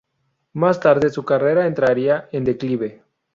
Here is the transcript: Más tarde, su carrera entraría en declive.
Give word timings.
Más 0.53 0.79
tarde, 0.79 1.11
su 1.11 1.23
carrera 1.23 1.67
entraría 1.67 2.27
en 2.31 2.43
declive. 2.43 3.03